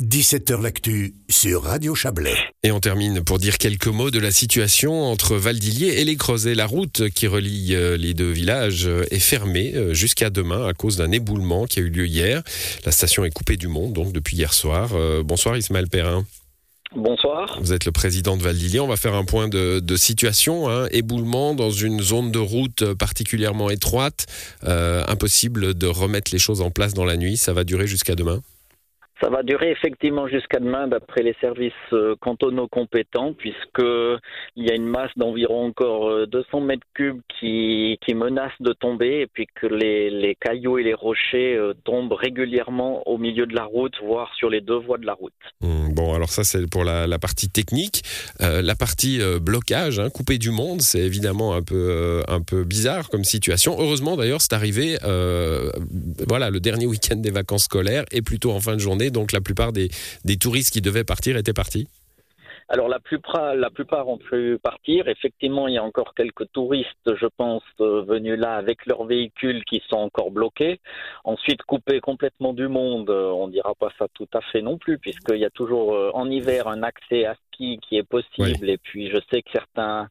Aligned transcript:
17h 0.00 0.62
L'actu 0.62 1.16
sur 1.28 1.64
Radio 1.64 1.92
Chablais. 1.96 2.36
Et 2.62 2.70
on 2.70 2.78
termine 2.78 3.24
pour 3.24 3.40
dire 3.40 3.58
quelques 3.58 3.88
mots 3.88 4.12
de 4.12 4.20
la 4.20 4.30
situation 4.30 5.02
entre 5.02 5.34
Valdillier 5.34 6.00
et 6.00 6.04
les 6.04 6.14
Creusets. 6.14 6.54
La 6.54 6.66
route 6.66 7.08
qui 7.08 7.26
relie 7.26 7.74
euh, 7.74 7.96
les 7.96 8.14
deux 8.14 8.30
villages 8.30 8.86
euh, 8.86 9.02
est 9.10 9.18
fermée 9.18 9.72
euh, 9.74 9.94
jusqu'à 9.94 10.30
demain 10.30 10.68
à 10.68 10.72
cause 10.72 10.98
d'un 10.98 11.10
éboulement 11.10 11.66
qui 11.66 11.80
a 11.80 11.82
eu 11.82 11.88
lieu 11.88 12.06
hier. 12.06 12.44
La 12.86 12.92
station 12.92 13.24
est 13.24 13.32
coupée 13.32 13.56
du 13.56 13.66
monde 13.66 13.92
donc 13.92 14.12
depuis 14.12 14.36
hier 14.36 14.54
soir. 14.54 14.90
Bonsoir 15.24 15.56
Ismaël 15.56 15.88
Perrin. 15.88 16.24
Bonsoir. 16.94 17.58
Vous 17.60 17.72
êtes 17.72 17.84
le 17.84 17.90
président 17.90 18.36
de 18.36 18.42
Valdillier. 18.44 18.78
On 18.78 18.86
va 18.86 18.96
faire 18.96 19.14
un 19.14 19.24
point 19.24 19.48
de, 19.48 19.96
situation. 19.96 20.70
Hein. 20.70 20.86
Éboulement 20.92 21.54
dans 21.54 21.72
une 21.72 22.00
zone 22.00 22.30
de 22.30 22.38
route 22.38 22.94
particulièrement 22.94 23.68
étroite. 23.68 24.26
impossible 24.62 25.74
de 25.74 25.88
remettre 25.88 26.30
les 26.32 26.38
choses 26.38 26.60
en 26.60 26.70
place 26.70 26.94
dans 26.94 27.04
la 27.04 27.16
nuit. 27.16 27.36
Ça 27.36 27.52
va 27.52 27.64
durer 27.64 27.88
jusqu'à 27.88 28.14
demain? 28.14 28.42
Ça 29.20 29.30
va 29.30 29.42
durer 29.42 29.70
effectivement 29.70 30.28
jusqu'à 30.28 30.60
demain 30.60 30.86
d'après 30.86 31.22
les 31.22 31.34
services 31.40 31.72
euh, 31.92 32.14
cantonaux 32.20 32.68
compétents 32.68 33.34
puisque 33.34 33.82
il 34.56 34.66
y 34.66 34.70
a 34.70 34.74
une 34.74 34.86
masse 34.86 35.10
d'environ 35.16 35.66
encore 35.66 36.26
200 36.26 36.48
euh, 36.52 36.60
mètres 36.60 36.86
cubes 36.94 37.20
qui, 37.38 37.98
qui 38.04 38.14
menace 38.14 38.52
de 38.60 38.72
tomber 38.72 39.20
et 39.20 39.26
puis 39.26 39.46
que 39.60 39.66
les, 39.66 40.10
les 40.10 40.36
cailloux 40.36 40.78
et 40.78 40.84
les 40.84 40.94
rochers 40.94 41.56
euh, 41.56 41.74
tombent 41.84 42.12
régulièrement 42.12 43.06
au 43.08 43.18
milieu 43.18 43.46
de 43.46 43.54
la 43.54 43.64
route, 43.64 43.94
voire 44.04 44.32
sur 44.36 44.50
les 44.50 44.60
deux 44.60 44.78
voies 44.78 44.98
de 44.98 45.06
la 45.06 45.14
route. 45.14 45.32
Mmh, 45.60 45.94
bon, 45.94 46.14
alors 46.14 46.28
ça 46.28 46.44
c'est 46.44 46.68
pour 46.70 46.84
la, 46.84 47.06
la, 47.06 47.18
partie 47.18 47.48
technique. 47.48 48.02
la 48.40 48.74
partie 48.74 49.20
blocage, 49.40 49.98
hein, 49.98 50.10
coupé 50.10 50.38
du 50.38 50.50
monde, 50.50 50.80
c'est 50.80 51.00
évidemment 51.00 51.54
un 51.54 51.62
peu, 51.62 52.22
un 52.28 52.40
peu 52.40 52.64
bizarre 52.64 53.08
comme 53.08 53.24
situation. 53.24 53.76
Heureusement 53.78 54.16
d'ailleurs 54.16 54.40
c'est 54.40 54.52
arrivé 54.52 54.96
voilà, 56.28 56.50
le 56.50 56.60
dernier 56.60 56.86
week-end 56.86 57.16
des 57.16 57.30
vacances 57.30 57.64
scolaires 57.64 58.04
et 58.12 58.22
plutôt 58.22 58.52
en 58.52 58.60
fin 58.60 58.74
de 58.74 58.80
journée 58.80 59.07
donc 59.10 59.32
la 59.32 59.40
plupart 59.40 59.72
des, 59.72 59.88
touristes 60.40 60.72
qui 60.72 60.80
devaient 60.80 61.04
partir 61.04 61.36
étaient 61.36 61.52
partis 61.52 61.88
alors 62.70 62.88
la 62.88 63.00
plupart, 63.00 63.54
la 63.54 63.70
plupart 63.70 64.08
ont 64.08 64.18
pu 64.18 64.58
partir. 64.62 65.08
Effectivement, 65.08 65.68
il 65.68 65.74
y 65.74 65.78
a 65.78 65.82
encore 65.82 66.12
quelques 66.14 66.52
touristes, 66.52 67.16
je 67.18 67.26
pense, 67.34 67.62
euh, 67.80 68.02
venus 68.02 68.38
là 68.38 68.56
avec 68.56 68.84
leurs 68.84 69.04
véhicules 69.04 69.64
qui 69.64 69.82
sont 69.88 69.96
encore 69.96 70.30
bloqués. 70.30 70.78
Ensuite, 71.24 71.62
coupés 71.62 72.00
complètement 72.00 72.52
du 72.52 72.68
monde, 72.68 73.08
euh, 73.08 73.30
on 73.30 73.48
dira 73.48 73.74
pas 73.74 73.88
ça 73.98 74.06
tout 74.12 74.28
à 74.34 74.42
fait 74.52 74.60
non 74.60 74.76
plus, 74.76 74.98
puisqu'il 74.98 75.38
y 75.38 75.46
a 75.46 75.50
toujours 75.50 75.94
euh, 75.94 76.10
en 76.12 76.30
hiver 76.30 76.68
un 76.68 76.82
accès 76.82 77.24
à 77.24 77.36
qui 77.58 77.96
est 77.96 78.08
possible. 78.08 78.68
Et 78.70 78.78
puis, 78.78 79.10
je 79.10 79.18
sais 79.30 79.42
que 79.42 79.50
certains, 79.52 80.08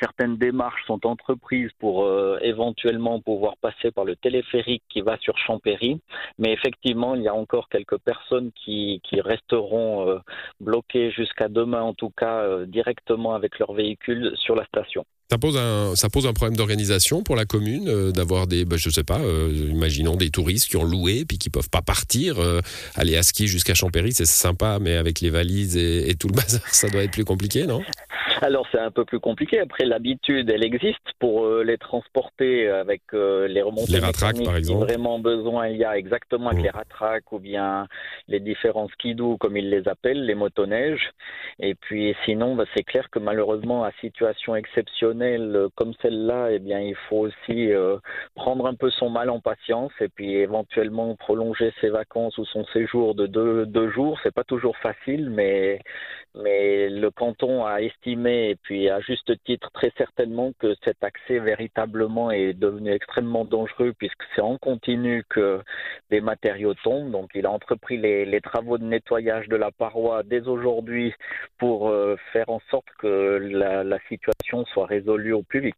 certaines 0.00 0.36
démarches 0.36 0.84
sont 0.86 1.04
entreprises 1.06 1.70
pour 1.78 2.04
euh, 2.04 2.38
éventuellement 2.42 3.20
pouvoir 3.20 3.56
passer 3.58 3.90
par 3.90 4.04
le 4.04 4.16
téléphérique 4.16 4.82
qui 4.88 5.00
va 5.00 5.18
sur 5.18 5.36
Champéry. 5.38 6.00
Mais 6.38 6.52
effectivement, 6.52 7.14
il 7.14 7.22
y 7.22 7.28
a 7.28 7.34
encore 7.34 7.68
quelques 7.68 7.98
personnes 7.98 8.50
qui, 8.52 9.00
qui 9.04 9.20
resteront 9.20 10.08
euh, 10.08 10.18
bloquées 10.60 11.10
jusqu'à 11.10 11.48
demain, 11.48 11.82
en 11.82 11.94
tout 11.94 12.10
cas 12.10 12.40
euh, 12.42 12.66
directement 12.66 13.34
avec 13.34 13.58
leur 13.58 13.72
véhicule 13.72 14.32
sur 14.36 14.54
la 14.54 14.64
station. 14.66 15.04
Ça 15.30 15.38
pose 15.38 15.56
un, 15.56 15.96
ça 15.96 16.10
pose 16.10 16.26
un 16.26 16.32
problème 16.32 16.56
d'organisation 16.56 17.22
pour 17.22 17.34
la 17.34 17.44
commune, 17.44 18.12
d'avoir 18.12 18.46
des, 18.46 18.64
bah, 18.64 18.76
je 18.76 18.90
sais 18.90 19.04
pas, 19.04 19.20
imaginons 19.20 20.16
des 20.16 20.30
touristes 20.30 20.68
qui 20.68 20.76
ont 20.76 20.84
loué 20.84 21.24
puis 21.24 21.38
qui 21.38 21.50
peuvent 21.50 21.70
pas 21.70 21.82
partir, 21.82 22.36
aller 22.94 23.16
à 23.16 23.22
ski 23.22 23.48
jusqu'à 23.48 23.74
Champéry, 23.74 24.12
c'est 24.12 24.26
sympa, 24.26 24.78
mais 24.80 24.96
avec 24.96 25.20
les 25.20 25.30
valises 25.30 25.76
et, 25.76 26.10
et 26.10 26.14
tout 26.14 26.28
le 26.28 26.34
bazar, 26.36 26.60
ça 26.72 26.88
doit 26.88 27.02
être 27.02 27.10
plus 27.12 27.24
compliqué, 27.24 27.66
non? 27.66 27.80
alors 28.42 28.66
c'est 28.72 28.78
un 28.78 28.90
peu 28.90 29.04
plus 29.04 29.20
compliqué. 29.20 29.60
Après 29.60 29.84
l'habitude, 29.84 30.50
elle 30.50 30.64
existe 30.64 31.12
pour 31.18 31.44
euh, 31.44 31.62
les 31.62 31.78
transporter 31.78 32.68
avec 32.68 33.02
euh, 33.12 33.46
les 33.48 33.62
remontées. 33.62 33.92
Les 33.92 33.98
ratraques 33.98 34.42
par 34.44 34.56
exemple. 34.56 34.84
vraiment 34.84 35.18
besoin 35.18 35.68
il 35.68 35.76
y 35.76 35.84
a 35.84 35.96
exactement 35.96 36.48
avec 36.48 36.60
mmh. 36.60 36.64
les 36.64 36.70
ratraques 36.70 37.32
ou 37.32 37.38
bien 37.38 37.86
les 38.28 38.40
différents 38.40 38.88
skidoo 38.88 39.36
comme 39.36 39.56
ils 39.56 39.70
les 39.70 39.88
appellent, 39.88 40.24
les 40.24 40.34
motoneiges. 40.34 41.10
Et 41.60 41.74
puis 41.74 42.14
sinon, 42.24 42.56
bah, 42.56 42.64
c'est 42.74 42.82
clair 42.82 43.08
que 43.10 43.18
malheureusement 43.18 43.84
à 43.84 43.92
situation 44.00 44.56
exceptionnelle 44.56 45.54
euh, 45.54 45.68
comme 45.74 45.92
celle-là, 46.02 46.48
eh 46.50 46.58
bien 46.58 46.80
il 46.80 46.96
faut 47.08 47.28
aussi 47.28 47.70
prendre 48.34 48.66
un 48.66 48.74
peu 48.74 48.90
son 48.90 49.10
mal 49.10 49.30
en 49.30 49.40
patience 49.40 49.92
et 50.00 50.08
puis 50.08 50.34
éventuellement 50.34 51.14
prolonger 51.16 51.72
ses 51.80 51.88
vacances 51.88 52.36
ou 52.38 52.44
son 52.44 52.64
séjour 52.66 53.14
de 53.14 53.26
deux, 53.26 53.66
deux 53.66 53.90
jours. 53.90 54.18
C'est 54.22 54.34
pas 54.34 54.44
toujours 54.44 54.76
facile, 54.78 55.30
mais 55.30 55.80
mais 56.34 56.88
le 56.88 57.10
canton 57.10 57.64
a 57.64 57.80
estimé, 57.80 58.50
et 58.50 58.56
puis 58.56 58.88
à 58.88 59.00
juste 59.00 59.32
titre 59.44 59.70
très 59.72 59.92
certainement, 59.96 60.52
que 60.58 60.74
cet 60.84 61.02
accès 61.02 61.38
véritablement 61.38 62.30
est 62.30 62.54
devenu 62.54 62.92
extrêmement 62.92 63.44
dangereux 63.44 63.92
puisque 63.96 64.22
c'est 64.34 64.40
en 64.40 64.58
continu 64.58 65.24
que 65.28 65.60
des 66.10 66.20
matériaux 66.20 66.74
tombent. 66.82 67.12
Donc 67.12 67.30
il 67.34 67.46
a 67.46 67.50
entrepris 67.50 67.98
les, 67.98 68.40
travaux 68.40 68.78
de 68.78 68.84
nettoyage 68.84 69.48
de 69.48 69.56
la 69.56 69.70
paroi 69.70 70.22
dès 70.24 70.42
aujourd'hui 70.42 71.12
pour 71.58 71.88
euh, 71.88 72.16
faire 72.32 72.48
en 72.48 72.60
sorte 72.70 72.86
que 72.98 73.38
la, 73.52 73.98
situation 74.08 74.64
soit 74.72 74.86
résolue 74.86 75.32
au 75.32 75.42
plus 75.42 75.60
vite. 75.60 75.74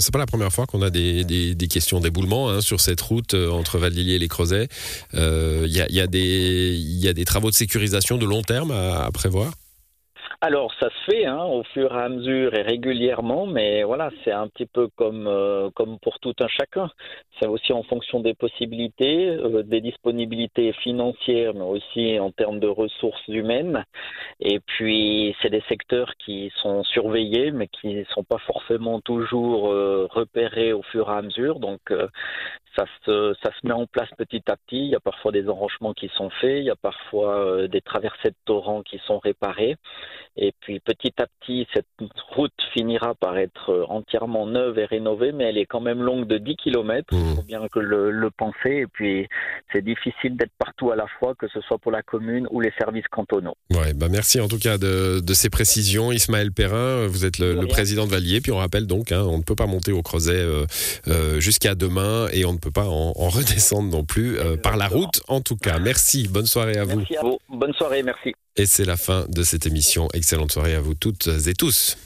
C'est 0.00 0.12
pas 0.12 0.18
la 0.18 0.26
première 0.26 0.52
fois 0.52 0.66
qu'on 0.66 0.82
a 0.82 0.90
des, 0.90 1.56
questions 1.70 2.00
d'éboulement 2.00 2.50
hein, 2.50 2.60
sur 2.60 2.80
cette 2.80 3.00
route 3.00 3.34
euh, 3.34 3.48
entre 3.50 3.78
Valdillier 3.78 4.16
et 4.16 4.18
les 4.18 4.28
Creusets. 4.28 4.66
Euh, 5.14 5.62
il 5.66 5.72
y, 5.72 6.00
a, 6.00 6.06
des 6.06 7.24
travaux 7.24 7.48
de 7.48 7.54
sécurisation 7.54 8.18
de 8.18 8.26
long 8.26 8.42
terme 8.42 8.72
à 8.72 9.08
prévoir 9.12 9.52
alors, 10.42 10.72
ça 10.80 10.88
se 10.88 11.10
fait 11.10 11.26
hein, 11.26 11.44
au 11.44 11.62
fur 11.64 11.94
et 11.94 12.02
à 12.02 12.08
mesure 12.08 12.54
et 12.54 12.62
régulièrement, 12.62 13.46
mais 13.46 13.82
voilà, 13.82 14.10
c'est 14.24 14.32
un 14.32 14.48
petit 14.48 14.64
peu 14.64 14.88
comme, 14.96 15.26
euh, 15.26 15.68
comme 15.74 15.98
pour 15.98 16.18
tout 16.18 16.32
un 16.40 16.48
chacun. 16.48 16.90
C'est 17.38 17.46
aussi 17.46 17.74
en 17.74 17.82
fonction 17.82 18.20
des 18.20 18.32
possibilités, 18.32 19.26
euh, 19.28 19.62
des 19.62 19.82
disponibilités 19.82 20.72
financières, 20.72 21.52
mais 21.52 21.60
aussi 21.60 22.18
en 22.18 22.30
termes 22.30 22.58
de 22.58 22.68
ressources 22.68 23.28
humaines. 23.28 23.84
Et 24.40 24.60
puis, 24.60 25.36
c'est 25.42 25.50
des 25.50 25.62
secteurs 25.68 26.14
qui 26.16 26.50
sont 26.62 26.84
surveillés, 26.84 27.50
mais 27.50 27.68
qui 27.68 27.88
ne 27.94 28.04
sont 28.04 28.24
pas 28.24 28.38
forcément 28.38 29.02
toujours 29.02 29.70
euh, 29.70 30.08
repérés 30.10 30.72
au 30.72 30.82
fur 30.84 31.10
et 31.10 31.18
à 31.18 31.20
mesure. 31.20 31.58
Donc, 31.60 31.92
ça 32.80 32.86
se, 33.04 33.34
ça 33.42 33.50
se 33.50 33.66
met 33.66 33.74
en 33.74 33.86
place 33.86 34.08
petit 34.16 34.42
à 34.48 34.56
petit. 34.56 34.78
Il 34.78 34.90
y 34.90 34.94
a 34.94 35.00
parfois 35.00 35.32
des 35.32 35.48
enrochements 35.48 35.92
qui 35.92 36.10
sont 36.16 36.30
faits, 36.40 36.58
il 36.58 36.64
y 36.64 36.70
a 36.70 36.76
parfois 36.76 37.68
des 37.68 37.80
traversées 37.80 38.30
de 38.30 38.36
torrents 38.44 38.82
qui 38.82 39.00
sont 39.06 39.18
réparées. 39.18 39.76
Et 40.36 40.52
puis 40.60 40.80
petit 40.80 41.12
à 41.18 41.26
petit, 41.26 41.66
cette 41.74 41.86
route 42.34 42.52
finira 42.72 43.14
par 43.14 43.36
être 43.36 43.70
euh, 43.70 43.84
entièrement 43.88 44.46
neuve 44.46 44.78
et 44.78 44.84
rénovée, 44.84 45.32
mais 45.32 45.44
elle 45.44 45.58
est 45.58 45.66
quand 45.66 45.80
même 45.80 46.02
longue 46.02 46.26
de 46.26 46.38
10 46.38 46.56
km, 46.56 47.08
il 47.12 47.36
faut 47.36 47.42
bien 47.42 47.66
que 47.68 47.80
le, 47.80 48.10
le 48.10 48.30
penser. 48.30 48.70
Et 48.70 48.86
puis 48.86 49.28
c'est 49.72 49.84
difficile 49.84 50.36
d'être 50.36 50.52
partout 50.56 50.92
à 50.92 50.96
la 50.96 51.06
fois, 51.18 51.34
que 51.34 51.48
ce 51.48 51.60
soit 51.62 51.78
pour 51.78 51.90
la 51.90 52.02
commune 52.02 52.46
ou 52.50 52.60
les 52.60 52.72
services 52.78 53.06
cantonaux. 53.10 53.56
Ouais, 53.70 53.92
bah 53.92 54.06
merci 54.08 54.40
en 54.40 54.48
tout 54.48 54.58
cas 54.58 54.78
de, 54.78 55.20
de 55.20 55.34
ces 55.34 55.50
précisions. 55.50 56.12
Ismaël 56.12 56.52
Perrin, 56.52 57.06
vous 57.06 57.24
êtes 57.24 57.38
le, 57.38 57.66
président 57.66 58.06
de 58.06 58.10
Valier, 58.10 58.40
puis 58.40 58.52
on 58.52 58.56
rappelle 58.56 58.86
donc, 58.86 59.12
hein, 59.12 59.22
on 59.26 59.38
ne 59.38 59.42
peut 59.42 59.54
pas 59.54 59.66
monter 59.66 59.92
au 59.92 60.02
Creuset 60.02 60.32
euh, 60.34 60.64
euh, 61.08 61.40
jusqu'à 61.40 61.74
demain 61.74 62.28
et 62.32 62.44
on 62.44 62.52
ne 62.52 62.58
peut 62.58 62.69
pas 62.70 62.86
en, 62.86 63.12
redescendre 63.12 63.90
non 63.90 64.04
plus 64.04 64.38
par 64.62 64.76
la 64.76 64.88
route. 64.88 65.20
En 65.28 65.40
tout 65.40 65.56
cas, 65.56 65.78
merci, 65.78 66.28
bonne 66.28 66.46
soirée 66.46 66.76
à 66.76 66.84
vous. 66.84 66.98
Merci 66.98 67.16
à 67.16 67.22
vous, 67.22 67.38
bonne 67.48 67.72
soirée, 67.74 68.02
merci. 68.02 68.34
Et 68.56 68.66
c'est 68.66 68.84
la 68.84 68.96
fin 68.96 69.26
de 69.28 69.42
cette 69.42 69.66
émission. 69.66 70.08
Excellente 70.12 70.52
soirée 70.52 70.74
à 70.74 70.80
vous 70.80 70.94
toutes 70.94 71.28
et 71.46 71.54
tous. 71.54 71.96